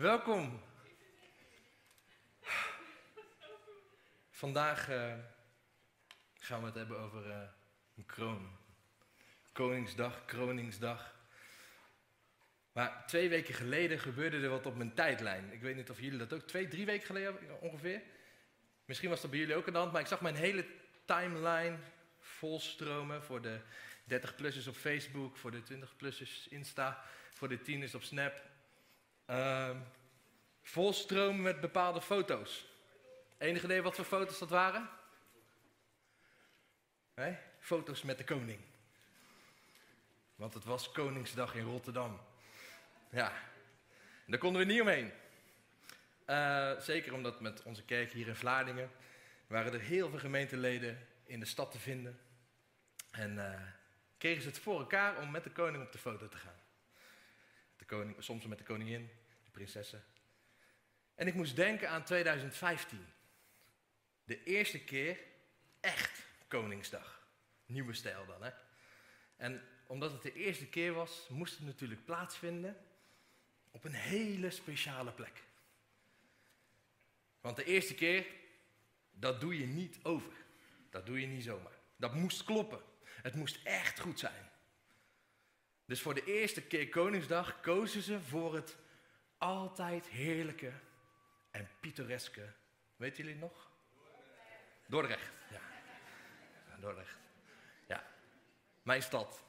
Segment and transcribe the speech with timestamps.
[0.00, 0.60] Welkom.
[4.30, 5.14] Vandaag eh,
[6.34, 7.40] gaan we het hebben over eh,
[7.96, 8.50] een kroon.
[9.52, 11.14] Koningsdag, Kroningsdag.
[12.72, 15.52] Maar twee weken geleden gebeurde er wat op mijn tijdlijn.
[15.52, 18.02] Ik weet niet of jullie dat ook, twee, drie weken geleden ongeveer.
[18.84, 20.66] Misschien was dat bij jullie ook aan de hand, maar ik zag mijn hele
[21.04, 21.76] timeline
[22.18, 23.60] volstromen voor de
[24.10, 27.04] 30-plussers op Facebook, voor de 20-plussers Insta,
[27.34, 28.48] voor de tieners op Snap.
[29.30, 29.70] Uh,
[30.62, 32.66] volstromen met bepaalde foto's.
[33.38, 34.90] Enige idee wat voor foto's dat waren?
[37.60, 38.60] Foto's met de koning.
[40.34, 42.20] Want het was Koningsdag in Rotterdam.
[43.10, 43.32] Ja,
[44.26, 45.12] daar konden we niet omheen.
[46.26, 48.90] Uh, zeker omdat met onze kerk hier in Vlaardingen
[49.46, 52.20] waren er heel veel gemeenteleden in de stad te vinden.
[53.10, 53.60] En uh,
[54.18, 56.60] kregen ze het voor elkaar om met de koning op de foto te gaan.
[57.76, 59.10] De koning, soms met de koningin,
[59.50, 60.04] de prinsessen.
[61.14, 63.06] En ik moest denken aan 2015.
[64.24, 65.18] De eerste keer
[65.80, 67.28] echt Koningsdag.
[67.66, 68.50] Nieuwe stijl dan, hè?
[69.36, 72.76] En omdat het de eerste keer was, moest het natuurlijk plaatsvinden
[73.70, 75.42] op een hele speciale plek.
[77.40, 78.26] Want de eerste keer,
[79.10, 80.32] dat doe je niet over.
[80.90, 81.78] Dat doe je niet zomaar.
[81.96, 82.80] Dat moest kloppen.
[83.04, 84.50] Het moest echt goed zijn.
[85.84, 88.76] Dus voor de eerste keer Koningsdag kozen ze voor het
[89.40, 90.72] altijd heerlijke
[91.50, 92.52] en pittoreske.
[92.96, 93.70] Weet jullie nog?
[94.86, 95.32] Dordrecht.
[95.50, 95.60] Ja.
[96.80, 97.16] Dordrecht.
[97.88, 98.04] Ja.
[98.82, 99.42] Mijn stad.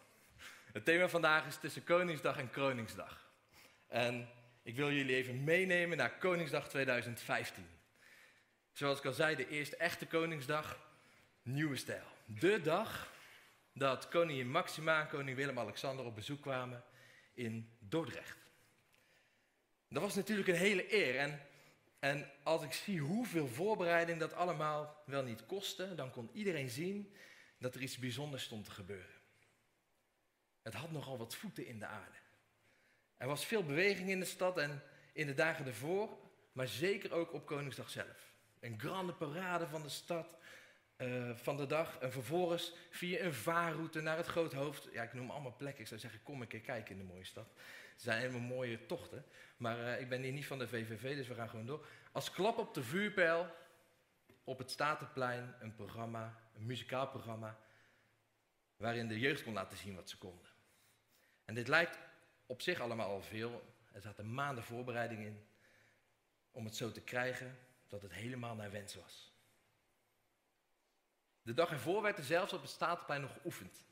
[0.71, 3.29] Het thema vandaag is tussen Koningsdag en Kroningsdag.
[3.87, 4.29] En
[4.63, 7.67] ik wil jullie even meenemen naar Koningsdag 2015.
[8.71, 10.79] Zoals ik al zei, de eerste echte Koningsdag,
[11.41, 12.05] nieuwe stijl.
[12.25, 13.09] De dag
[13.73, 16.83] dat koningin Maxima en koning Willem-Alexander op bezoek kwamen
[17.33, 18.40] in Dordrecht.
[19.91, 21.17] Dat was natuurlijk een hele eer.
[21.17, 21.39] En,
[21.99, 27.13] en als ik zie hoeveel voorbereiding dat allemaal wel niet kostte, dan kon iedereen zien
[27.57, 29.15] dat er iets bijzonders stond te gebeuren.
[30.61, 32.17] Het had nogal wat voeten in de aarde.
[33.17, 36.17] Er was veel beweging in de stad en in de dagen ervoor,
[36.51, 38.33] maar zeker ook op Koningsdag zelf.
[38.59, 40.37] Een grande parade van de stad,
[41.01, 41.97] uh, van de dag.
[41.97, 44.89] En vervolgens via een vaarroute naar het Groothoofd.
[44.91, 45.81] Ja, ik noem allemaal plekken.
[45.81, 47.47] Ik zou zeggen, kom een keer kijken in de mooie stad.
[47.91, 49.25] Het zijn helemaal mooie tochten.
[49.57, 51.85] Maar uh, ik ben hier niet van de VVV, dus we gaan gewoon door.
[52.11, 53.55] Als klap op de vuurpijl
[54.43, 57.59] op het Statenplein een programma, een muzikaal programma,
[58.77, 60.47] waarin de jeugd kon laten zien wat ze konden.
[61.45, 61.99] En dit lijkt
[62.45, 63.73] op zich allemaal al veel.
[63.91, 65.45] Er zaten maanden voorbereiding in
[66.51, 67.57] om het zo te krijgen
[67.87, 69.30] dat het helemaal naar wens was.
[71.41, 73.83] De dag ervoor werd er zelfs op het Statenplein nog geoefend.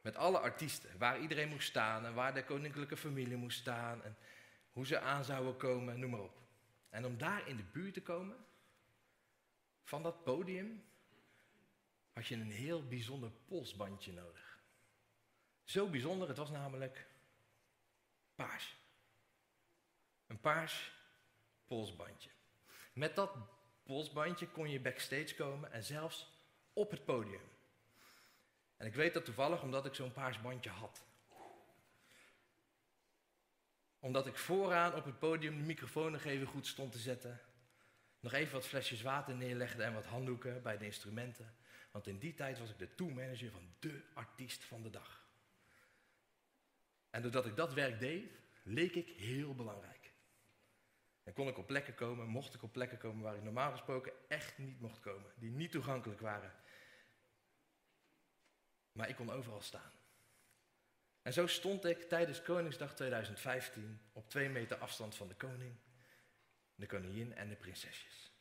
[0.00, 4.16] Met alle artiesten, waar iedereen moest staan en waar de koninklijke familie moest staan en
[4.72, 6.38] hoe ze aan zouden komen, noem maar op.
[6.88, 8.36] En om daar in de buurt te komen
[9.84, 10.84] van dat podium
[12.12, 14.58] had je een heel bijzonder polsbandje nodig.
[15.64, 17.06] Zo bijzonder, het was namelijk
[18.34, 18.76] paars.
[20.26, 20.92] Een paars
[21.66, 22.30] polsbandje.
[22.92, 23.36] Met dat
[23.82, 26.32] polsbandje kon je backstage komen en zelfs
[26.72, 27.48] op het podium.
[28.76, 31.04] En ik weet dat toevallig omdat ik zo'n paars bandje had.
[33.98, 37.40] Omdat ik vooraan op het podium de microfoon nog even goed stond te zetten.
[38.20, 41.54] Nog even wat flesjes water neerlegde en wat handdoeken bij de instrumenten.
[41.90, 45.28] Want in die tijd was ik de tourmanager van de artiest van de dag.
[47.10, 48.30] En doordat ik dat werk deed,
[48.62, 49.99] leek ik heel belangrijk.
[51.30, 54.12] En kon ik op plekken komen, mocht ik op plekken komen waar ik normaal gesproken
[54.28, 55.32] echt niet mocht komen.
[55.36, 56.52] Die niet toegankelijk waren.
[58.92, 59.92] Maar ik kon overal staan.
[61.22, 65.76] En zo stond ik tijdens Koningsdag 2015 op twee meter afstand van de koning,
[66.74, 68.32] de koningin en de prinsesjes.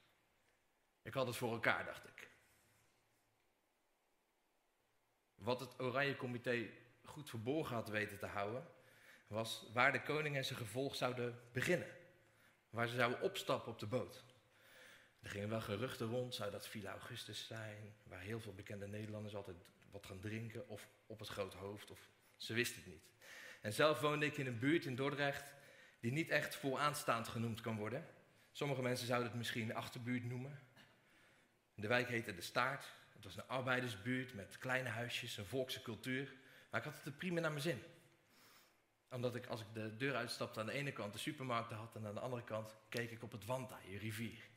[1.01, 2.29] Ik had het voor elkaar, dacht ik.
[5.35, 6.69] Wat het Oranje Comité
[7.03, 8.67] goed verborgen had weten te houden,
[9.27, 11.98] was waar de koning en zijn gevolg zouden beginnen.
[12.69, 14.23] Waar ze zouden opstappen op de boot.
[15.19, 19.35] Er gingen wel geruchten rond, zou dat Villa Augustus zijn, waar heel veel bekende Nederlanders
[19.35, 19.57] altijd
[19.91, 21.91] wat gaan drinken of op het grote hoofd.
[21.91, 23.03] Of, ze wist het niet.
[23.61, 25.53] En zelf woonde ik in een buurt in Dordrecht
[25.99, 28.07] die niet echt vooraanstaand genoemd kan worden.
[28.51, 30.59] Sommige mensen zouden het misschien achterbuurt noemen.
[31.75, 32.85] De wijk heette De Staart.
[33.13, 36.33] Het was een arbeidersbuurt met kleine huisjes, een volkse cultuur.
[36.69, 37.83] Maar ik had het er prima naar mijn zin.
[39.09, 42.05] Omdat ik, als ik de deur uitstapte, aan de ene kant de supermarkten had en
[42.05, 44.49] aan de andere kant keek ik op het Wandai, een rivier.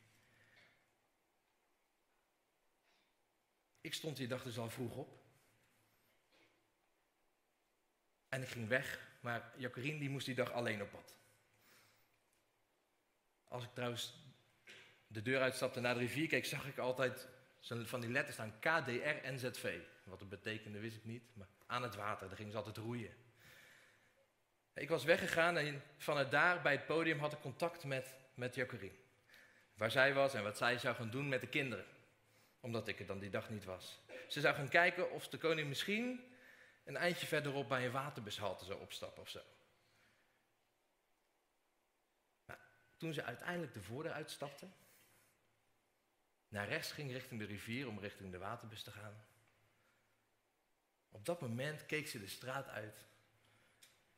[3.81, 5.21] Ik stond die dag dus al vroeg op.
[8.29, 11.17] En ik ging weg, maar Jacqueline die moest die dag alleen op pad.
[13.43, 14.13] Als ik trouwens
[15.07, 17.27] de deur uitstapte naar de rivier keek, zag ik altijd
[17.59, 19.79] van die letters staan KDR NZV.
[20.03, 23.22] Wat het betekende wist ik niet, maar aan het water, daar gingen ze altijd roeien.
[24.73, 28.95] Ik was weggegaan en vanuit daar bij het podium had ik contact met, met Jacqueline.
[29.73, 31.85] Waar zij was en wat zij zou gaan doen met de kinderen.
[32.59, 33.99] Omdat ik er dan die dag niet was.
[34.27, 36.33] Ze zou gaan kijken of de koning misschien
[36.83, 39.41] een eindje verderop bij een waterbushalte zou opstappen of zo.
[42.45, 42.59] Nou,
[42.97, 44.67] toen ze uiteindelijk de voordeur uitstapte,
[46.47, 49.25] naar rechts ging richting de rivier om richting de waterbus te gaan.
[51.09, 53.05] Op dat moment keek ze de straat uit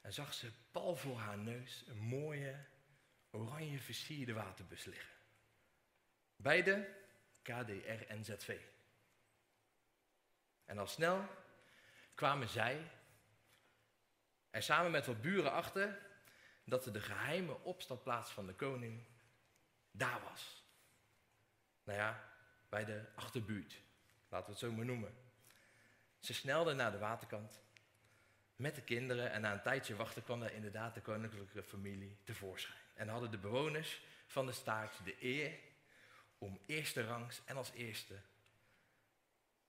[0.06, 2.66] en zag ze pal voor haar neus een mooie,
[3.32, 5.16] oranje versierde waterbus liggen.
[6.36, 6.96] Beide
[7.42, 8.24] KDR en.
[10.66, 11.28] En al snel
[12.16, 12.92] kwamen zij
[14.50, 16.00] er samen met wat buren achter
[16.64, 19.04] dat de geheime opstapplaats van de koning
[19.92, 20.64] daar was.
[21.84, 22.34] Nou ja,
[22.70, 23.82] bij de achterbuurt,
[24.30, 25.18] laten we het zo maar noemen.
[26.20, 27.64] Ze snelden naar de waterkant
[28.56, 32.78] met de kinderen en na een tijdje wachten kwam daar inderdaad de koninklijke familie tevoorschijn.
[32.94, 35.52] En hadden de bewoners van de staat de eer
[36.38, 38.20] om eerste rangs en als eerste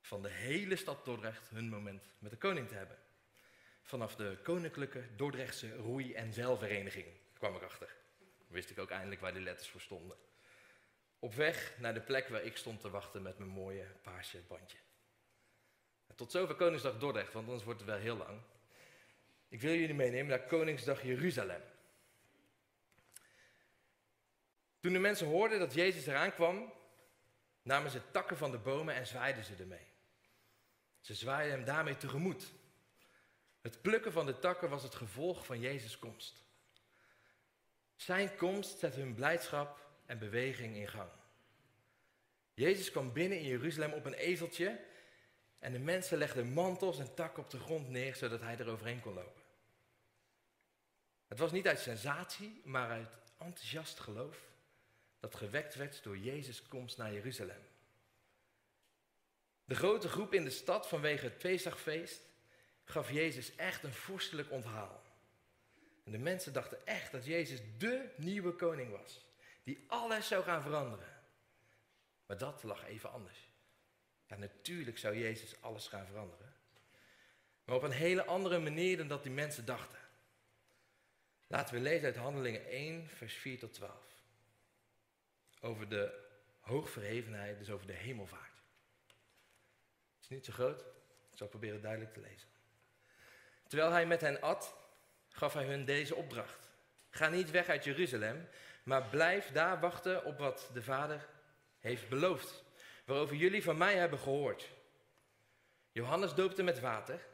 [0.01, 2.99] van de hele stad Dordrecht hun moment met de koning te hebben.
[3.83, 7.07] Vanaf de Koninklijke Dordrechtse Roei- en Zeilvereniging
[7.39, 7.95] kwam ik achter.
[8.47, 10.17] Wist ik ook eindelijk waar die letters voor stonden.
[11.19, 14.79] Op weg naar de plek waar ik stond te wachten met mijn mooie paarse bandje.
[16.15, 18.41] Tot zover Koningsdag Dordrecht, want anders wordt het wel heel lang.
[19.49, 21.63] Ik wil jullie meenemen naar Koningsdag Jeruzalem.
[24.81, 26.73] Toen de mensen hoorden dat Jezus eraan kwam,
[27.63, 29.87] namen ze takken van de bomen en zwaaiden ze ermee.
[31.01, 32.53] Ze zwaaiden hem daarmee tegemoet.
[33.61, 36.45] Het plukken van de takken was het gevolg van Jezus' komst.
[37.97, 41.11] Zijn komst zette hun blijdschap en beweging in gang.
[42.55, 44.81] Jezus kwam binnen in Jeruzalem op een ezeltje
[45.59, 49.01] en de mensen legden mantels en takken op de grond neer zodat hij er overheen
[49.01, 49.43] kon lopen.
[51.27, 53.09] Het was niet uit sensatie, maar uit
[53.39, 54.39] enthousiast geloof
[55.21, 57.63] dat gewekt werd door Jezus' komst naar Jeruzalem.
[59.65, 62.21] De grote groep in de stad vanwege het Pesachfeest
[62.85, 65.03] gaf Jezus echt een vorstelijk onthaal.
[66.05, 69.25] En de mensen dachten echt dat Jezus dé nieuwe koning was,
[69.63, 71.23] die alles zou gaan veranderen.
[72.27, 73.46] Maar dat lag even anders.
[74.27, 76.55] Ja, natuurlijk zou Jezus alles gaan veranderen.
[77.65, 79.99] Maar op een hele andere manier dan dat die mensen dachten.
[81.47, 83.95] Laten we lezen uit Handelingen 1, vers 4 tot 12.
[85.61, 86.25] Over de
[86.61, 88.63] hoogverhevenheid, dus over de hemelvaart.
[90.15, 90.81] Het is niet zo groot,
[91.31, 92.49] ik zal proberen duidelijk te lezen.
[93.67, 94.75] Terwijl hij met hen at,
[95.29, 96.69] gaf hij hun deze opdracht.
[97.11, 98.49] Ga niet weg uit Jeruzalem,
[98.83, 101.29] maar blijf daar wachten op wat de Vader
[101.79, 102.65] heeft beloofd
[103.07, 104.71] waarover jullie van mij hebben gehoord.
[105.91, 107.27] Johannes doopte met water,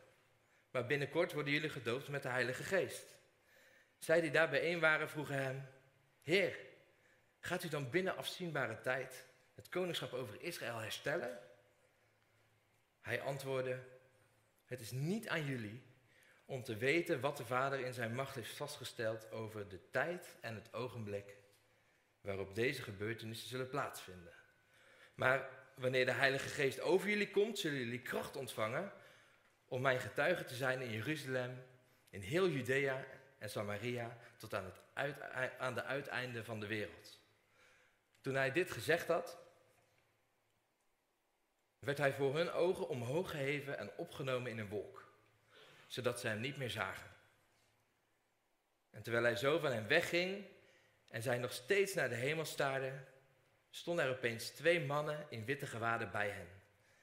[0.71, 3.05] maar binnenkort worden jullie gedoopt met de Heilige Geest.
[3.99, 5.69] Zij die daar bijeen waren vroegen hem,
[6.21, 6.59] Heer,
[7.39, 11.39] gaat u dan binnen afzienbare tijd het koningschap over Israël herstellen?
[13.01, 13.79] Hij antwoordde,
[14.65, 15.83] het is niet aan jullie
[16.45, 20.55] om te weten wat de Vader in zijn macht heeft vastgesteld over de tijd en
[20.55, 21.37] het ogenblik
[22.21, 24.35] waarop deze gebeurtenissen zullen plaatsvinden.
[25.15, 28.93] Maar wanneer de Heilige Geest over jullie komt, zullen jullie kracht ontvangen
[29.65, 31.65] om mijn getuige te zijn in Jeruzalem,
[32.11, 33.05] in heel Judea
[33.39, 37.21] en Samaria, tot aan, het aan de uiteinde van de wereld.
[38.21, 39.39] Toen hij dit gezegd had,
[41.79, 45.13] werd hij voor hun ogen omhoog geheven en opgenomen in een wolk,
[45.87, 47.11] zodat ze hem niet meer zagen.
[48.91, 50.45] En terwijl hij zo van hen wegging
[51.09, 53.07] en zij nog steeds naar de hemel staarden,
[53.75, 56.49] stonden er opeens twee mannen in witte gewaden bij hen.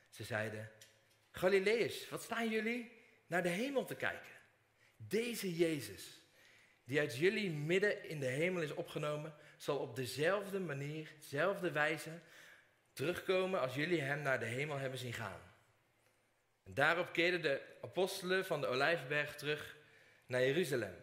[0.10, 0.72] Ze zeiden,
[1.32, 2.92] Galileërs, wat staan jullie
[3.28, 4.32] naar de hemel te kijken?
[4.98, 6.22] Deze Jezus,
[6.84, 12.20] die uit jullie midden in de hemel is opgenomen, zal op dezelfde manier, dezelfde wijze
[12.94, 15.42] terugkomen als jullie hem naar de hemel hebben zien gaan.
[16.64, 19.76] En daarop keerden de apostelen van de Olijfberg terug
[20.26, 20.96] naar Jeruzalem.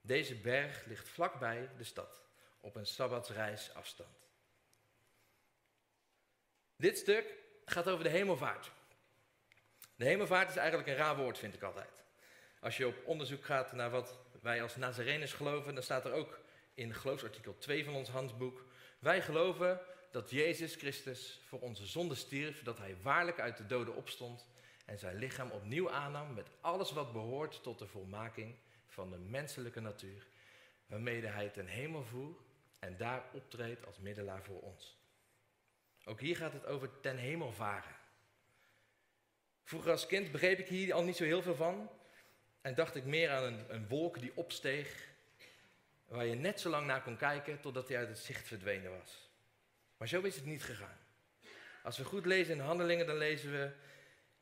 [0.00, 2.22] Deze berg ligt vlakbij de stad,
[2.60, 4.23] op een sabbatsreis afstand.
[6.76, 8.70] Dit stuk gaat over de hemelvaart.
[9.96, 12.02] De hemelvaart is eigenlijk een raar woord, vind ik altijd.
[12.60, 16.38] Als je op onderzoek gaat naar wat wij als Nazareners geloven, dan staat er ook
[16.74, 18.64] in geloofsartikel 2 van ons handboek.
[18.98, 23.94] Wij geloven dat Jezus Christus voor onze zonde stierf, dat hij waarlijk uit de doden
[23.94, 24.46] opstond
[24.86, 28.54] en zijn lichaam opnieuw aannam met alles wat behoort tot de volmaking
[28.86, 30.26] van de menselijke natuur,
[30.86, 32.36] waarmee hij ten hemel voer
[32.78, 35.03] en daar optreedt als middelaar voor ons.
[36.04, 37.96] Ook hier gaat het over ten hemel varen.
[39.64, 41.90] Vroeger als kind begreep ik hier al niet zo heel veel van.
[42.60, 45.08] En dacht ik meer aan een, een wolk die opsteeg,
[46.06, 49.30] waar je net zo lang naar kon kijken totdat hij uit het zicht verdwenen was.
[49.96, 50.98] Maar zo is het niet gegaan.
[51.82, 53.72] Als we goed lezen in Handelingen, dan lezen we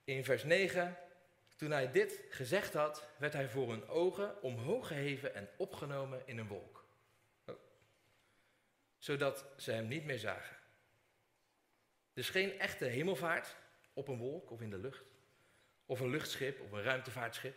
[0.05, 0.97] in vers 9.
[1.57, 6.39] Toen hij dit gezegd had, werd hij voor hun ogen omhoog geheven en opgenomen in
[6.39, 6.85] een wolk.
[7.47, 7.55] Oh.
[8.99, 10.57] Zodat ze hem niet meer zagen.
[12.13, 13.57] Dus geen echte hemelvaart
[13.93, 15.05] op een wolk of in de lucht.
[15.87, 17.57] Of een luchtschip of een ruimtevaartschip.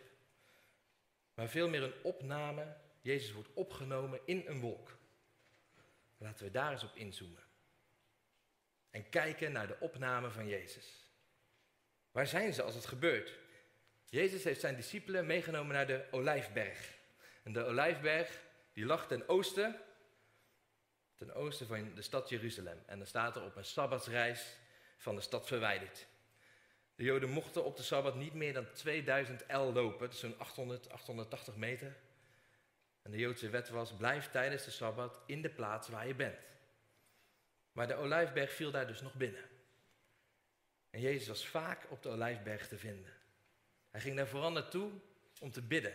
[1.34, 2.76] Maar veel meer een opname.
[3.00, 4.98] Jezus wordt opgenomen in een wolk.
[6.18, 7.42] Laten we daar eens op inzoomen.
[8.90, 11.10] En kijken naar de opname van Jezus.
[12.10, 13.38] Waar zijn ze als het gebeurt?
[14.04, 16.98] Jezus heeft zijn discipelen meegenomen naar de Olijfberg.
[17.42, 19.80] En de Olijfberg die lag ten oosten,
[21.16, 22.82] ten oosten van de stad Jeruzalem.
[22.86, 24.56] En dan staat er op een sabbatsreis
[24.96, 26.06] van de stad verwijderd.
[26.94, 30.90] De Joden mochten op de Sabbat niet meer dan 2000 L lopen, dus zo'n 800,
[30.90, 31.96] 880 meter.
[33.02, 36.38] En de Joodse wet was, blijf tijdens de Sabbat in de plaats waar je bent.
[37.72, 39.44] Maar de Olijfberg viel daar dus nog binnen.
[40.90, 43.12] En Jezus was vaak op de Olijfberg te vinden.
[43.90, 44.90] Hij ging daar vooral naartoe
[45.40, 45.94] om te bidden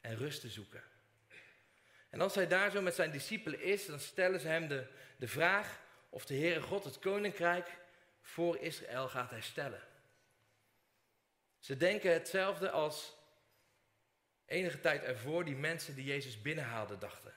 [0.00, 0.82] en rust te zoeken.
[2.12, 5.28] En als hij daar zo met zijn discipelen is, dan stellen ze hem de, de
[5.28, 7.78] vraag of de Heere God het koninkrijk
[8.20, 9.82] voor Israël gaat herstellen.
[11.58, 13.16] Ze denken hetzelfde als
[14.46, 17.34] enige tijd ervoor die mensen die Jezus binnenhaalden dachten.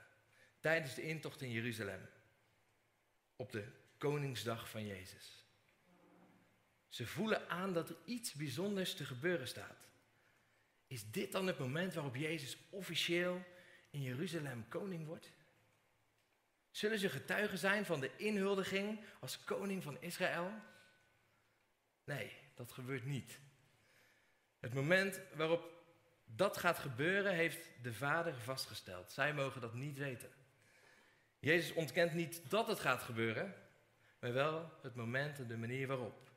[0.59, 2.09] Tijdens de intocht in Jeruzalem.
[3.35, 3.63] Op de
[3.97, 5.45] Koningsdag van Jezus.
[6.89, 9.87] Ze voelen aan dat er iets bijzonders te gebeuren staat.
[10.87, 13.53] Is dit dan het moment waarop Jezus officieel
[13.95, 15.31] in Jeruzalem koning wordt?
[16.71, 20.51] Zullen ze getuigen zijn van de inhuldiging als koning van Israël?
[22.03, 23.39] Nee, dat gebeurt niet.
[24.59, 25.73] Het moment waarop
[26.25, 29.11] dat gaat gebeuren, heeft de Vader vastgesteld.
[29.11, 30.31] Zij mogen dat niet weten.
[31.39, 33.55] Jezus ontkent niet dat het gaat gebeuren,
[34.19, 36.31] maar wel het moment en de manier waarop.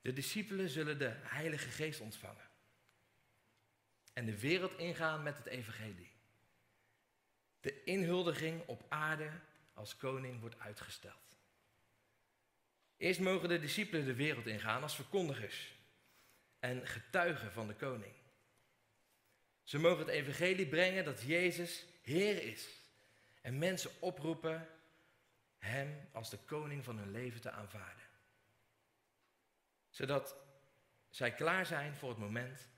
[0.00, 2.48] De discipelen zullen de Heilige Geest ontvangen.
[4.12, 6.16] En de wereld ingaan met het Evangelie.
[7.68, 9.30] De inhuldiging op aarde
[9.74, 11.36] als koning wordt uitgesteld.
[12.96, 15.74] Eerst mogen de discipelen de wereld ingaan als verkondigers
[16.58, 18.12] en getuigen van de koning.
[19.62, 22.68] Ze mogen het evangelie brengen dat Jezus Heer is
[23.40, 24.68] en mensen oproepen
[25.58, 28.06] Hem als de koning van hun leven te aanvaarden.
[29.90, 30.36] Zodat
[31.10, 32.68] zij klaar zijn voor het moment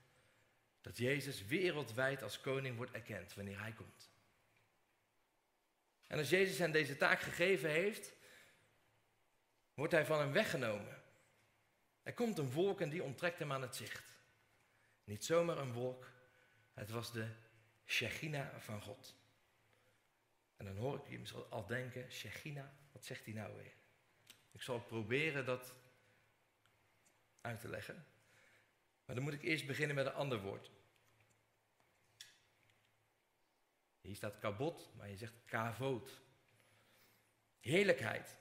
[0.81, 4.11] dat Jezus wereldwijd als koning wordt erkend wanneer Hij komt.
[6.11, 8.13] En als Jezus hen deze taak gegeven heeft,
[9.73, 11.03] wordt hij van hem weggenomen.
[12.03, 14.19] Er komt een wolk en die onttrekt hem aan het zicht.
[15.03, 16.11] Niet zomaar een wolk,
[16.73, 17.27] het was de
[17.85, 19.15] Shechina van God.
[20.57, 23.73] En dan hoor ik je misschien al denken, Shechina, wat zegt hij nou weer?
[24.51, 25.73] Ik zal proberen dat
[27.41, 28.05] uit te leggen.
[29.05, 30.71] Maar dan moet ik eerst beginnen met een ander woord.
[34.01, 36.21] Hier staat kabot, maar je zegt kavoot.
[37.59, 38.37] Heerlijkheid.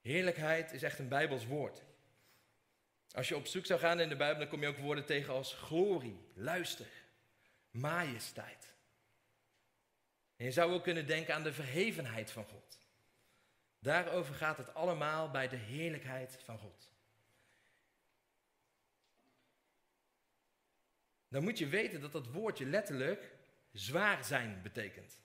[0.00, 1.82] Heerlijkheid is echt een Bijbels woord.
[3.10, 5.34] Als je op zoek zou gaan in de Bijbel, dan kom je ook woorden tegen
[5.34, 6.86] als glorie, luister,
[7.70, 8.74] majesteit.
[10.36, 12.78] En je zou ook kunnen denken aan de verhevenheid van God.
[13.78, 16.92] Daarover gaat het allemaal bij de heerlijkheid van God.
[21.28, 23.32] Dan moet je weten dat dat woordje letterlijk
[23.74, 25.20] zwaar zijn betekent.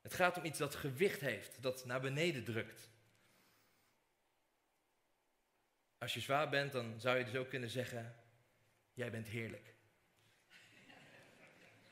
[0.00, 2.90] Het gaat om iets dat gewicht heeft, dat naar beneden drukt.
[5.98, 8.14] Als je zwaar bent, dan zou je dus ook kunnen zeggen:
[8.92, 9.74] Jij bent heerlijk.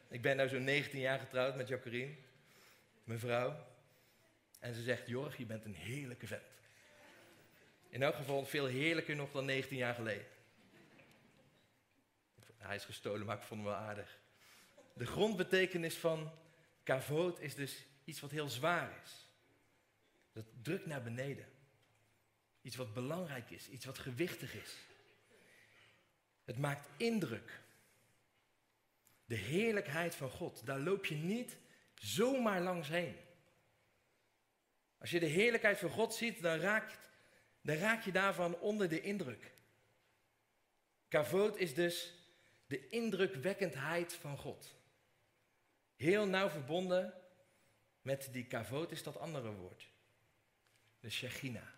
[0.08, 2.14] Ik ben nu zo'n 19 jaar getrouwd met Jacqueline,
[3.04, 3.66] mijn vrouw.
[4.58, 6.42] En ze zegt: Jorg, je bent een heerlijke vent.
[7.88, 10.26] In elk geval veel heerlijker nog dan 19 jaar geleden.
[12.56, 14.18] Hij is gestolen, maar ik vond hem wel aardig.
[14.94, 16.32] De grondbetekenis van
[16.82, 19.26] kavoot is dus iets wat heel zwaar is.
[20.32, 21.48] Dat drukt naar beneden.
[22.62, 24.76] Iets wat belangrijk is, iets wat gewichtig is.
[26.44, 27.62] Het maakt indruk.
[29.24, 31.56] De heerlijkheid van God, daar loop je niet
[31.94, 33.16] zomaar langs heen.
[34.98, 36.60] Als je de heerlijkheid van God ziet, dan
[37.60, 39.52] dan raak je daarvan onder de indruk.
[41.08, 42.14] Kavoot is dus
[42.66, 44.74] de indrukwekkendheid van God.
[45.96, 47.14] Heel nauw verbonden
[48.02, 49.88] met die kavot is dat andere woord.
[51.00, 51.72] De Shechina.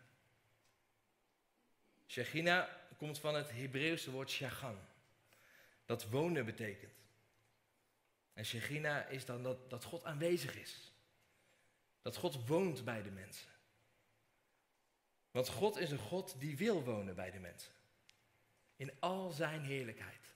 [2.06, 4.78] Shechina komt van het Hebreeuwse woord shagan.
[5.85, 6.94] Dat wonen betekent.
[8.32, 10.92] En Shechina is dan dat, dat God aanwezig is.
[12.02, 13.50] Dat God woont bij de mensen.
[15.30, 17.73] Want God is een God die wil wonen bij de mensen.
[18.76, 20.36] In al zijn heerlijkheid.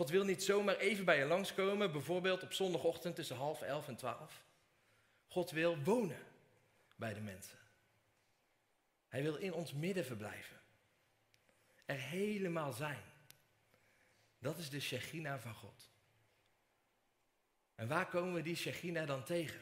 [0.00, 3.96] God wil niet zomaar even bij je langskomen, bijvoorbeeld op zondagochtend tussen half elf en
[3.96, 4.42] twaalf.
[5.26, 6.18] God wil wonen
[6.96, 7.58] bij de mensen.
[9.08, 10.56] Hij wil in ons midden verblijven.
[11.84, 13.02] Er helemaal zijn.
[14.38, 15.90] Dat is de Shechina van God.
[17.74, 19.60] En waar komen we die Shechina dan tegen?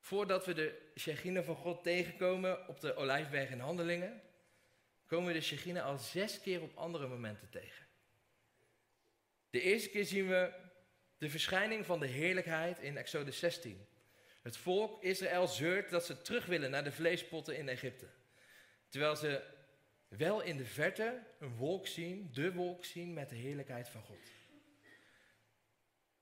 [0.00, 4.22] Voordat we de Shechina van God tegenkomen op de Olijfberg in Handelingen,
[5.06, 7.88] komen we de Shechina al zes keer op andere momenten tegen.
[9.50, 10.52] De eerste keer zien we
[11.18, 13.86] de verschijning van de heerlijkheid in Exodus 16.
[14.42, 18.06] Het volk Israël zeurt dat ze terug willen naar de vleespotten in Egypte.
[18.88, 19.42] Terwijl ze
[20.08, 24.30] wel in de verte een wolk zien, de wolk zien met de heerlijkheid van God.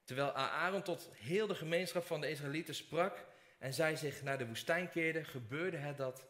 [0.05, 3.27] Terwijl Aaron tot heel de gemeenschap van de Israëlieten sprak
[3.59, 6.27] en zij zich naar de woestijn keerden, gebeurde het dat,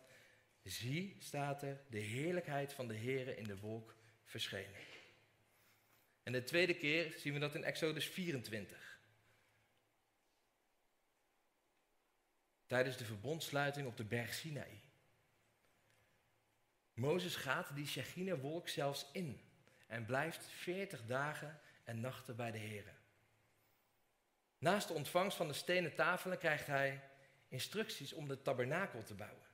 [0.62, 4.80] zie, staat er, de heerlijkheid van de Heere in de wolk verschenen.
[6.28, 9.00] En de tweede keer zien we dat in Exodus 24.
[12.66, 14.80] Tijdens de verbondsluiting op de berg Sinaï.
[16.94, 19.40] Mozes gaat die Shechina-wolk zelfs in
[19.86, 22.94] en blijft 40 dagen en nachten bij de Heer.
[24.58, 27.02] Naast de ontvangst van de stenen tafelen krijgt hij
[27.48, 29.46] instructies om de tabernakel te bouwen.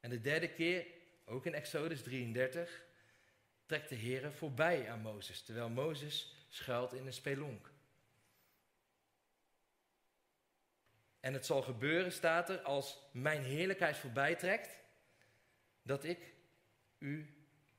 [0.00, 0.86] En de derde keer,
[1.24, 2.84] ook in Exodus 33,
[3.66, 7.70] trekt de Heer voorbij aan Mozes, terwijl Mozes schuilt in een spelonk.
[11.20, 14.78] En het zal gebeuren, staat er, als mijn heerlijkheid voorbij trekt,
[15.82, 16.34] dat ik
[16.98, 17.34] u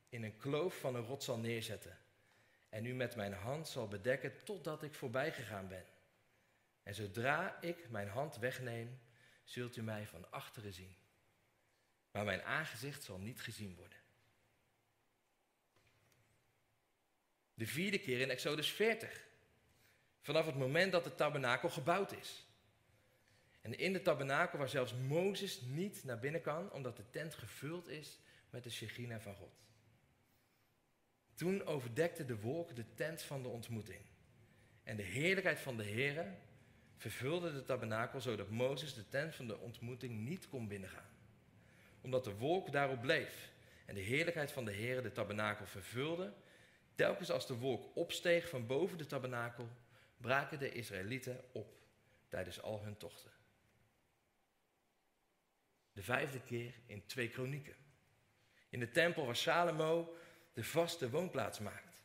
[0.08, 1.98] in een kloof van een rot zal neerzetten
[2.68, 5.84] en u met mijn hand zal bedekken totdat ik voorbij gegaan ben.
[6.82, 9.00] En zodra ik mijn hand wegneem,
[9.44, 10.96] zult u mij van achteren zien.
[12.10, 13.97] Maar mijn aangezicht zal niet gezien worden.
[17.58, 19.26] De vierde keer in Exodus 40.
[20.20, 22.46] Vanaf het moment dat de tabernakel gebouwd is.
[23.60, 27.88] En in de tabernakel waar zelfs Mozes niet naar binnen kan, omdat de tent gevuld
[27.88, 29.62] is met de Shechina van God.
[31.34, 34.00] Toen overdekte de wolk de tent van de ontmoeting.
[34.82, 36.34] En de heerlijkheid van de Heere
[36.96, 41.10] vervulde de tabernakel zodat Mozes de tent van de ontmoeting niet kon binnengaan.
[42.00, 43.50] Omdat de wolk daarop bleef
[43.86, 46.32] en de heerlijkheid van de Heere de tabernakel vervulde,
[46.98, 49.68] telkens als de wolk opsteeg van boven de tabernakel,
[50.16, 51.76] braken de Israëlieten op
[52.28, 53.30] tijdens al hun tochten.
[55.92, 57.76] De vijfde keer in twee kronieken.
[58.68, 60.16] In de tempel waar Salomo
[60.52, 62.02] de vaste woonplaats maakt.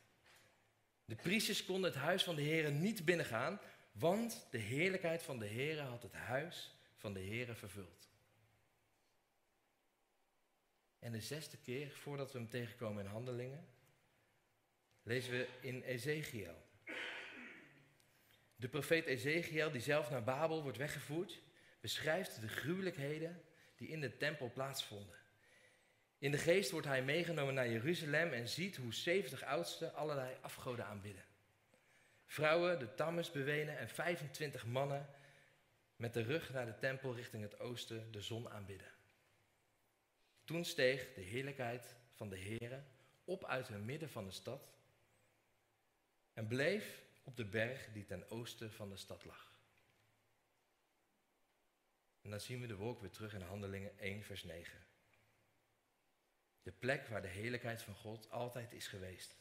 [1.05, 3.59] De priesters konden het huis van de Heer niet binnengaan,
[3.91, 8.09] want de heerlijkheid van de Heer had het huis van de Heer vervuld.
[10.99, 13.72] En de zesde keer, voordat we hem tegenkomen in handelingen,
[15.03, 16.55] lezen we in Ezekiel.
[18.55, 21.41] De profeet Ezekiel, die zelf naar Babel wordt weggevoerd,
[21.79, 23.43] beschrijft de gruwelijkheden
[23.75, 25.15] die in de tempel plaatsvonden.
[26.17, 30.85] In de geest wordt hij meegenomen naar Jeruzalem en ziet hoe 70 oudsten allerlei afgoden
[30.85, 31.25] aanbidden.
[32.25, 35.09] Vrouwen de tammes bewenen en 25 mannen
[35.95, 38.91] met de rug naar de tempel richting het oosten de zon aanbidden.
[40.45, 42.83] Toen steeg de heerlijkheid van de Heere
[43.25, 44.71] op uit het midden van de stad
[46.33, 49.51] en bleef op de berg die ten oosten van de stad lag.
[52.21, 54.85] En dan zien we de wolk weer terug in Handelingen 1, vers 9.
[56.61, 59.35] De plek waar de heerlijkheid van God altijd is geweest.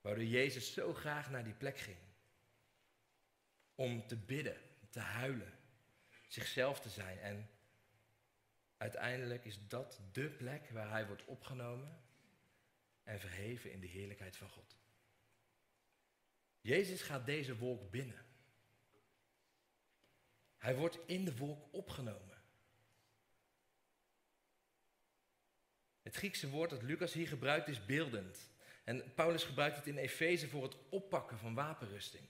[0.00, 1.98] Waardoor Jezus zo graag naar die plek ging.
[3.74, 5.58] Om te bidden, te huilen,
[6.28, 7.18] zichzelf te zijn.
[7.18, 7.50] En
[8.76, 12.02] uiteindelijk is dat de plek waar hij wordt opgenomen
[13.02, 14.79] en verheven in de heerlijkheid van God.
[16.60, 18.24] Jezus gaat deze wolk binnen.
[20.56, 22.42] Hij wordt in de wolk opgenomen.
[26.02, 28.50] Het Griekse woord dat Lucas hier gebruikt is beeldend.
[28.84, 32.24] En Paulus gebruikt het in Efeze voor het oppakken van wapenrusting.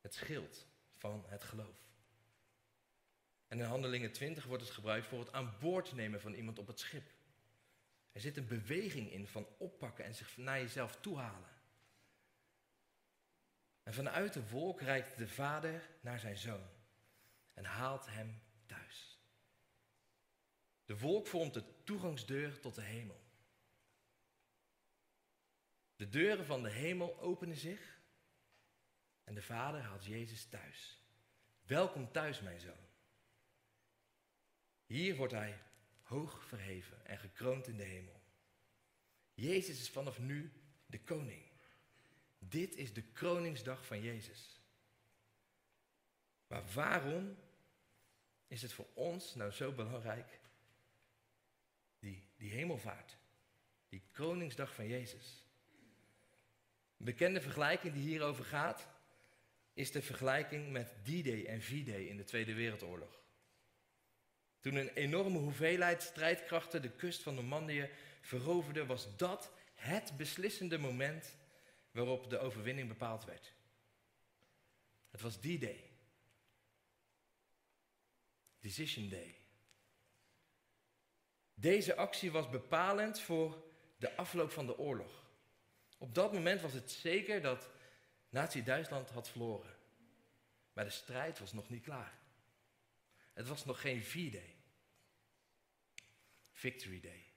[0.00, 1.92] Het schild van het geloof.
[3.48, 6.66] En in Handelingen 20 wordt het gebruikt voor het aan boord nemen van iemand op
[6.66, 7.10] het schip.
[8.12, 11.53] Er zit een beweging in van oppakken en zich naar jezelf toehalen.
[13.84, 16.68] En vanuit de wolk reikt de vader naar zijn zoon
[17.54, 19.18] en haalt hem thuis.
[20.84, 23.22] De wolk vormt de toegangsdeur tot de hemel.
[25.96, 28.00] De deuren van de hemel openen zich
[29.24, 31.02] en de vader haalt Jezus thuis.
[31.62, 32.88] Welkom thuis, mijn zoon.
[34.86, 35.62] Hier wordt hij
[36.02, 38.22] hoog verheven en gekroond in de hemel.
[39.34, 40.52] Jezus is vanaf nu
[40.86, 41.53] de koning.
[42.48, 44.60] Dit is de kroningsdag van Jezus.
[46.46, 47.36] Maar waarom
[48.46, 50.40] is het voor ons nou zo belangrijk,
[51.98, 53.16] die, die hemelvaart,
[53.88, 55.44] die kroningsdag van Jezus?
[56.98, 58.88] Een bekende vergelijking die hierover gaat,
[59.72, 63.22] is de vergelijking met D-Day en V-Day in de Tweede Wereldoorlog.
[64.60, 71.36] Toen een enorme hoeveelheid strijdkrachten de kust van Normandië veroverde, was dat het beslissende moment
[71.94, 73.52] waarop de overwinning bepaald werd.
[75.10, 75.90] Het was die day.
[78.60, 79.36] Decision Day.
[81.54, 83.64] Deze actie was bepalend voor
[83.96, 85.30] de afloop van de oorlog.
[85.98, 87.70] Op dat moment was het zeker dat
[88.28, 89.76] Nazi-Duitsland had verloren.
[90.72, 92.18] Maar de strijd was nog niet klaar.
[93.32, 94.56] Het was nog geen V-Day.
[96.52, 97.32] Victory Day.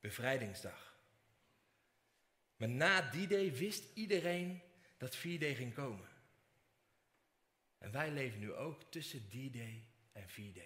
[0.00, 0.93] Bevrijdingsdag.
[2.56, 4.62] Maar na die day wist iedereen
[4.98, 5.20] dat 4D
[5.56, 6.08] ging komen.
[7.78, 10.60] En wij leven nu ook tussen die day en 4D.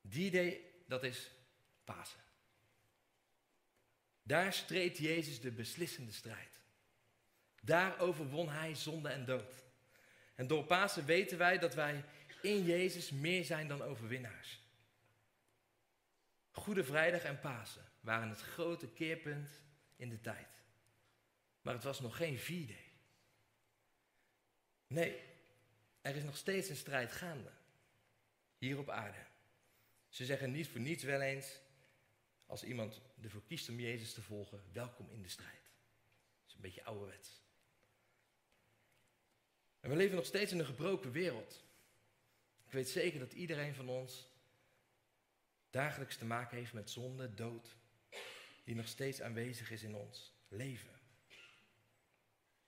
[0.00, 1.30] Die day, dat is
[1.84, 2.20] Pasen.
[4.22, 6.60] Daar streed Jezus de beslissende strijd.
[7.60, 9.64] Daar overwon hij zonde en dood.
[10.34, 12.04] En door Pasen weten wij dat wij
[12.42, 14.60] in Jezus meer zijn dan overwinnaars.
[16.50, 19.50] Goede Vrijdag en Pasen waren het grote keerpunt
[20.00, 20.62] in de tijd.
[21.62, 22.76] Maar het was nog geen vierde.
[24.86, 25.22] Nee,
[26.00, 27.50] er is nog steeds een strijd gaande.
[28.58, 29.26] Hier op aarde.
[30.08, 31.60] Ze zeggen niet voor niets wel eens,
[32.46, 35.62] als iemand ervoor kiest om Jezus te volgen, welkom in de strijd.
[36.40, 37.42] Dat is een beetje ouderwets.
[39.80, 41.64] En we leven nog steeds in een gebroken wereld.
[42.66, 44.28] Ik weet zeker dat iedereen van ons
[45.70, 47.76] dagelijks te maken heeft met zonde, dood,
[48.64, 51.00] die nog steeds aanwezig is in ons leven.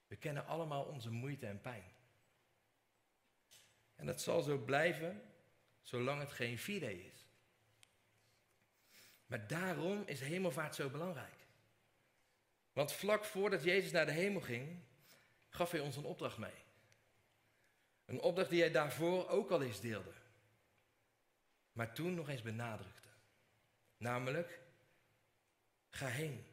[0.07, 1.93] We kennen allemaal onze moeite en pijn.
[3.95, 5.23] En dat zal zo blijven
[5.83, 7.27] zolang het geen vierde is.
[9.27, 11.47] Maar daarom is hemelvaart zo belangrijk.
[12.73, 14.79] Want vlak voordat Jezus naar de hemel ging,
[15.49, 16.65] gaf hij ons een opdracht mee.
[18.05, 20.13] Een opdracht die hij daarvoor ook al eens deelde.
[21.73, 23.09] Maar toen nog eens benadrukte.
[23.97, 24.62] Namelijk,
[25.93, 26.47] Ga heen.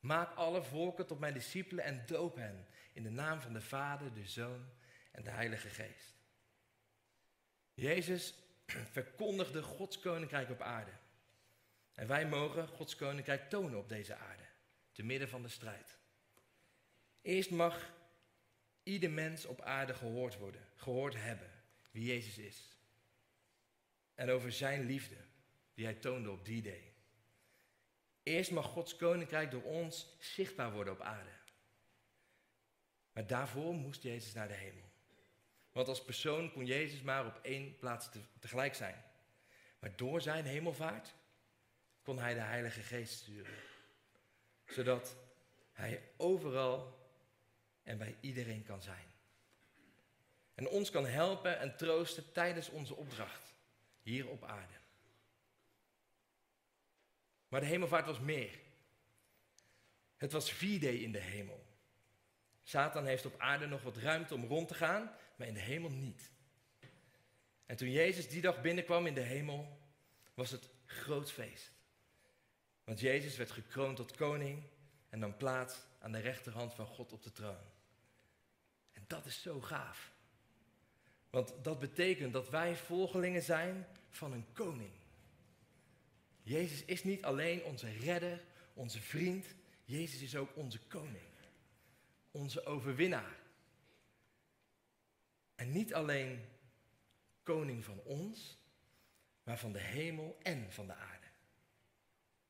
[0.00, 4.14] Maak alle volken tot mijn discipelen en doop hen in de naam van de Vader,
[4.14, 4.68] de Zoon
[5.12, 6.14] en de Heilige Geest.
[7.74, 8.34] Jezus
[8.96, 10.90] verkondigde Gods koninkrijk op aarde.
[11.94, 14.44] En wij mogen Gods koninkrijk tonen op deze aarde,
[14.92, 15.98] te midden van de strijd.
[17.22, 17.92] Eerst mag
[18.82, 21.50] ieder mens op aarde gehoord worden, gehoord hebben
[21.90, 22.76] wie Jezus is.
[24.14, 25.16] En over zijn liefde,
[25.74, 26.91] die hij toonde op die day.
[28.22, 31.30] Eerst mag Gods koninkrijk door ons zichtbaar worden op aarde.
[33.12, 34.90] Maar daarvoor moest Jezus naar de hemel.
[35.72, 38.08] Want als persoon kon Jezus maar op één plaats
[38.38, 39.04] tegelijk zijn.
[39.78, 41.14] Maar door zijn hemelvaart
[42.02, 43.54] kon hij de Heilige Geest sturen.
[44.66, 45.16] Zodat
[45.72, 47.00] hij overal
[47.82, 49.12] en bij iedereen kan zijn.
[50.54, 53.54] En ons kan helpen en troosten tijdens onze opdracht
[54.02, 54.81] hier op aarde.
[57.52, 58.58] Maar de hemelvaart was meer.
[60.16, 61.66] Het was vier in de hemel.
[62.62, 65.90] Satan heeft op aarde nog wat ruimte om rond te gaan, maar in de hemel
[65.90, 66.30] niet.
[67.66, 69.78] En toen Jezus die dag binnenkwam in de hemel,
[70.34, 71.72] was het groot feest.
[72.84, 74.62] Want Jezus werd gekroond tot koning
[75.08, 77.64] en dan plaats aan de rechterhand van God op de troon.
[78.92, 80.12] En dat is zo gaaf.
[81.30, 85.01] Want dat betekent dat wij volgelingen zijn van een koning.
[86.42, 89.46] Jezus is niet alleen onze redder, onze vriend.
[89.84, 91.30] Jezus is ook onze koning.
[92.30, 93.40] Onze overwinnaar.
[95.54, 96.44] En niet alleen
[97.42, 98.58] koning van ons,
[99.42, 101.26] maar van de hemel en van de aarde.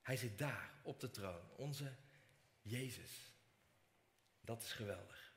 [0.03, 1.95] Hij zit daar op de troon, onze
[2.63, 3.35] Jezus.
[4.41, 5.35] Dat is geweldig.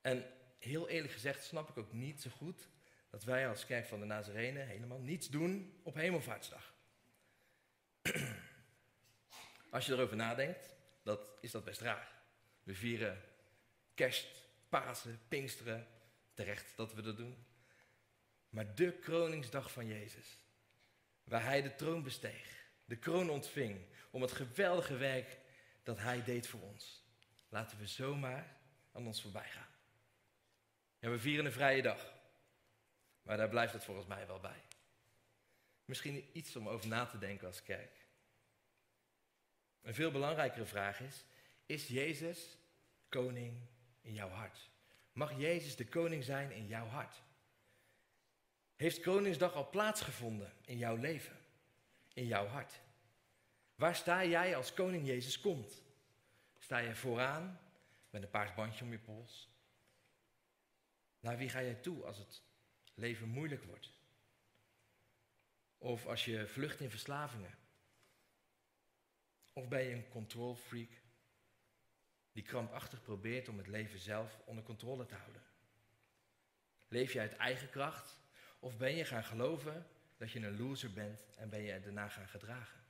[0.00, 0.24] En
[0.58, 2.68] heel eerlijk gezegd snap ik ook niet zo goed
[3.10, 6.77] dat wij als kerk van de Nazarenen helemaal niets doen op Hemelvaartsdag.
[9.70, 12.12] Als je erover nadenkt, dat, is dat best raar.
[12.62, 13.22] We vieren
[13.94, 15.86] kerst, Pasen, Pinksteren.
[16.34, 17.46] Terecht dat we dat doen.
[18.50, 20.38] Maar de kroningsdag van Jezus.
[21.24, 22.66] Waar hij de troon besteeg.
[22.84, 23.86] De kroon ontving.
[24.10, 25.38] Om het geweldige werk
[25.82, 27.02] dat hij deed voor ons.
[27.48, 28.56] Laten we zomaar
[28.92, 29.68] aan ons voorbij gaan.
[30.98, 32.12] Ja, we vieren een vrije dag.
[33.22, 34.62] Maar daar blijft het volgens mij wel bij.
[35.84, 37.97] Misschien iets om over na te denken als kerk.
[39.82, 41.24] Een veel belangrijkere vraag is:
[41.66, 42.58] is Jezus
[43.08, 43.60] koning
[44.00, 44.70] in jouw hart?
[45.12, 47.22] Mag Jezus de koning zijn in jouw hart?
[48.76, 51.36] Heeft Koningsdag al plaatsgevonden in jouw leven,
[52.12, 52.80] in jouw hart?
[53.74, 55.82] Waar sta jij als koning Jezus komt?
[56.58, 57.60] Sta je vooraan
[58.10, 59.48] met een paars bandje om je pols?
[61.20, 62.42] Naar wie ga jij toe als het
[62.94, 63.90] leven moeilijk wordt?
[65.78, 67.58] Of als je vlucht in verslavingen?
[69.58, 70.90] Of ben je een control freak
[72.32, 75.42] die krampachtig probeert om het leven zelf onder controle te houden?
[76.88, 78.18] Leef je uit eigen kracht
[78.58, 82.28] of ben je gaan geloven dat je een loser bent en ben je daarna gaan
[82.28, 82.80] gedragen?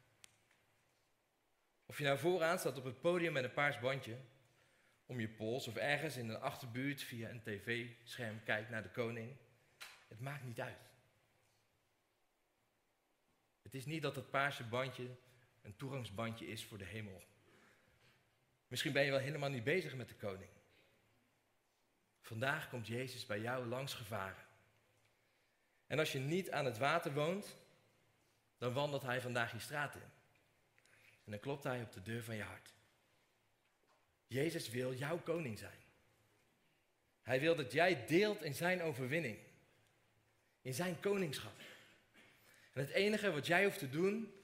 [1.87, 4.17] Of je nou vooraan staat op het podium met een paars bandje
[5.07, 9.37] om je pols of ergens in een achterbuurt via een tv-scherm kijkt naar de koning,
[10.09, 10.91] het maakt niet uit.
[13.63, 15.17] Het is niet dat het paarse bandje
[15.69, 17.23] een toegangsbandje is voor de hemel.
[18.67, 20.51] Misschien ben je wel helemaal niet bezig met de koning.
[22.21, 24.47] Vandaag komt Jezus bij jou langs gevaren.
[25.87, 27.57] En als je niet aan het water woont,
[28.59, 30.11] dan wandelt hij vandaag je straat in.
[31.25, 32.75] En dan klopt hij op de deur van je hart.
[34.27, 35.79] Jezus wil jouw koning zijn.
[37.23, 39.39] Hij wil dat jij deelt in zijn overwinning.
[40.63, 41.61] In zijn koningschap.
[42.73, 44.38] En het enige wat jij hoeft te doen,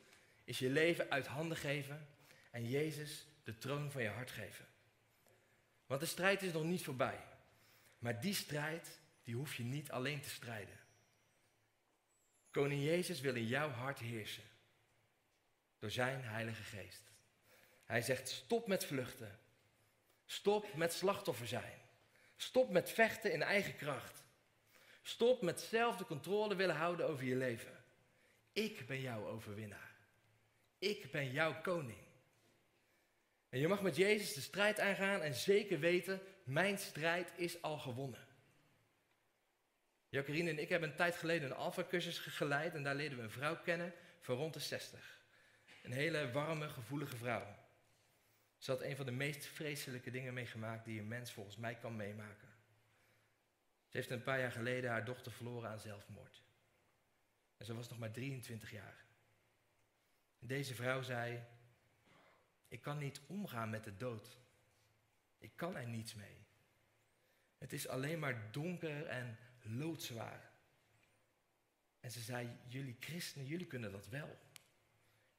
[0.45, 2.09] is je leven uit handen geven
[2.51, 4.67] en Jezus de troon van je hart geven.
[5.87, 7.21] Want de strijd is nog niet voorbij.
[7.99, 10.79] Maar die strijd, die hoef je niet alleen te strijden.
[12.51, 14.45] Koning Jezus wil in jouw hart heersen.
[15.79, 17.03] Door zijn Heilige Geest.
[17.85, 19.39] Hij zegt: stop met vluchten.
[20.27, 21.79] Stop met slachtoffer zijn.
[22.37, 24.23] Stop met vechten in eigen kracht.
[25.03, 27.85] Stop met zelf de controle willen houden over je leven.
[28.53, 29.94] Ik ben jouw overwinnaar.
[30.85, 31.99] Ik ben jouw koning.
[33.49, 37.79] En je mag met Jezus de strijd aangaan en zeker weten, mijn strijd is al
[37.79, 38.27] gewonnen.
[40.09, 43.31] Jacqueline en ik hebben een tijd geleden een alfa-cursus geleid en daar leerden we een
[43.31, 45.21] vrouw kennen van rond de 60.
[45.83, 47.57] Een hele warme, gevoelige vrouw.
[48.59, 51.97] Ze had een van de meest vreselijke dingen meegemaakt die een mens volgens mij kan
[51.97, 52.49] meemaken.
[53.87, 56.43] Ze heeft een paar jaar geleden haar dochter verloren aan zelfmoord.
[57.57, 59.04] En ze was nog maar 23 jaar.
[60.47, 61.43] Deze vrouw zei:
[62.69, 64.39] Ik kan niet omgaan met de dood.
[65.39, 66.37] Ik kan er niets mee.
[67.59, 70.51] Het is alleen maar donker en loodzwaar.
[72.01, 74.39] En ze zei: Jullie christenen, jullie kunnen dat wel.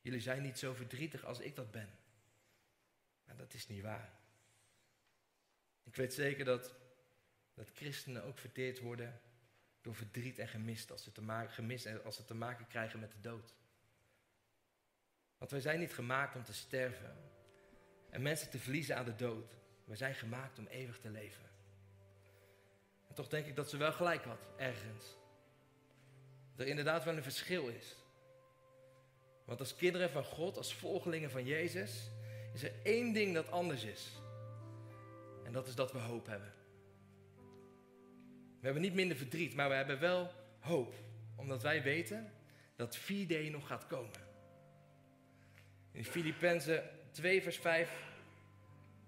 [0.02, 1.90] Jullie zijn niet zo verdrietig als ik dat ben.
[3.26, 4.20] Maar dat is niet waar.
[5.84, 6.76] Ik weet zeker dat,
[7.54, 9.22] dat christenen ook verteerd worden
[9.82, 13.12] door verdriet en gemist als, ze te maken, gemist als ze te maken krijgen met
[13.12, 13.54] de dood.
[15.38, 17.16] Want wij zijn niet gemaakt om te sterven
[18.10, 19.58] en mensen te verliezen aan de dood.
[19.86, 21.44] Wij zijn gemaakt om eeuwig te leven.
[23.08, 25.18] En toch denk ik dat ze wel gelijk had, ergens.
[26.52, 27.96] Dat er inderdaad wel een verschil is.
[29.46, 32.10] Want als kinderen van God, als volgelingen van Jezus,
[32.54, 34.12] is er één ding dat anders is.
[35.44, 36.54] En dat is dat we hoop hebben.
[38.60, 40.94] We hebben niet minder verdriet, maar we hebben wel hoop.
[41.36, 42.34] Omdat wij weten
[42.76, 44.25] dat 4D nog gaat komen.
[45.96, 47.90] In Filippenzen 2 vers 5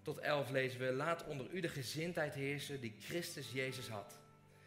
[0.02, 4.20] tot 11 lezen we, laat onder u de gezindheid heersen die Christus Jezus had.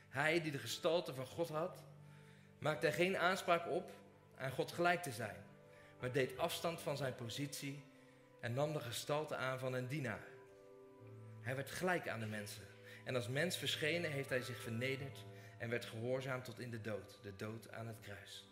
[0.09, 1.83] Hij die de gestalte van God had,
[2.59, 3.91] maakte geen aanspraak op
[4.37, 5.37] aan God gelijk te zijn,
[6.01, 7.83] maar deed afstand van zijn positie
[8.41, 10.27] en nam de gestalte aan van een dienaar.
[11.41, 12.65] Hij werd gelijk aan de mensen.
[13.05, 15.19] En als mens verschenen heeft hij zich vernederd
[15.59, 18.49] en werd gehoorzaam tot in de dood, de dood aan het kruis.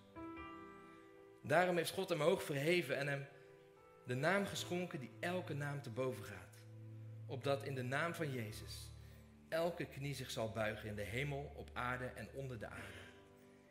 [1.42, 3.26] Daarom heeft God hem hoog verheven en hem
[4.09, 6.61] de naam geschonken die elke naam te boven gaat.
[7.27, 8.90] Opdat in de naam van Jezus
[9.49, 12.99] elke knie zich zal buigen in de hemel, op aarde en onder de aarde.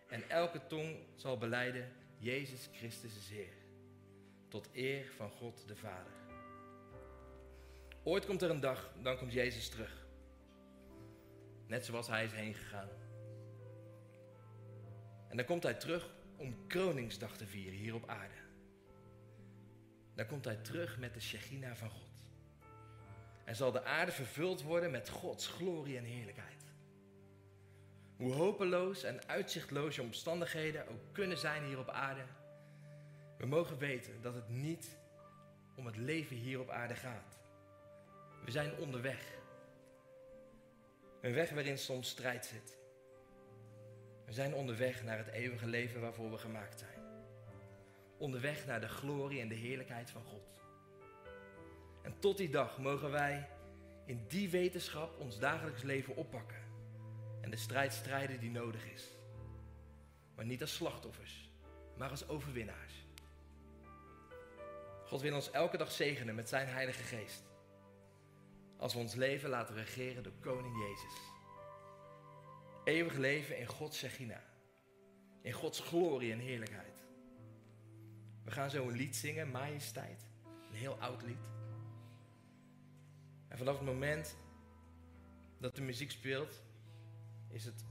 [0.08, 3.54] En elke tong zal beleiden, Jezus Christus is Heer.
[4.48, 6.14] Tot eer van God de Vader.
[8.04, 10.06] Ooit komt er een dag, dan komt Jezus terug.
[11.68, 12.90] Net zoals hij is heen gegaan.
[15.30, 18.47] En dan komt hij terug om Kroningsdag te vieren hier op aarde.
[20.18, 22.06] Dan komt hij terug met de Shechina van God.
[23.46, 26.64] en zal de aarde vervuld worden met Gods glorie en heerlijkheid.
[28.16, 32.24] Hoe hopeloos en uitzichtloos je omstandigheden ook kunnen zijn hier op aarde,
[33.38, 34.98] we mogen weten dat het niet
[35.76, 37.40] om het leven hier op aarde gaat.
[38.46, 39.36] We zijn onderweg.
[41.22, 42.78] Een weg waarin soms strijd zit.
[44.26, 46.97] We zijn onderweg naar het eeuwige leven waarvoor we gemaakt zijn.
[48.18, 50.62] Onderweg naar de glorie en de heerlijkheid van God.
[52.02, 53.50] En tot die dag mogen wij
[54.06, 56.62] in die wetenschap ons dagelijks leven oppakken.
[57.42, 59.08] En de strijd strijden die nodig is.
[60.36, 61.50] Maar niet als slachtoffers,
[61.98, 62.94] maar als overwinnaars.
[65.06, 67.44] God wil ons elke dag zegenen met zijn Heilige Geest.
[68.78, 71.20] Als we ons leven laten regeren door Koning Jezus.
[72.84, 74.44] Eeuwig leven in Gods Shechina.
[75.42, 76.87] In Gods glorie en heerlijkheid.
[78.48, 80.26] We gaan zo een lied zingen, Majesteit.
[80.70, 81.48] Een heel oud lied.
[83.48, 84.38] En vanaf het moment
[85.58, 86.62] dat de muziek speelt,
[87.50, 87.86] is het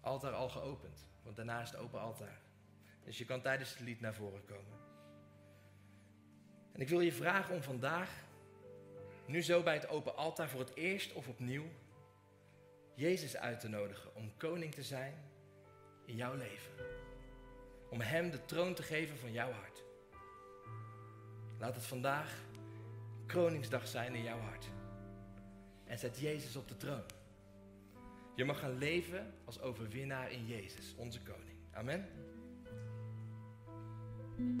[0.00, 1.06] altaar al geopend.
[1.22, 2.40] Want daarna is het open altaar.
[3.04, 4.78] Dus je kan tijdens het lied naar voren komen.
[6.72, 8.10] En ik wil je vragen om vandaag,
[9.26, 11.66] nu zo bij het open altaar voor het eerst of opnieuw,
[12.94, 15.14] Jezus uit te nodigen om koning te zijn
[16.04, 17.01] in jouw leven.
[17.92, 19.82] Om Hem de troon te geven van jouw hart.
[21.58, 22.34] Laat het vandaag
[23.26, 24.66] kroningsdag zijn in jouw hart.
[25.84, 27.04] En zet Jezus op de troon.
[28.34, 31.58] Je mag gaan leven als overwinnaar in Jezus, onze koning.
[31.72, 32.08] Amen.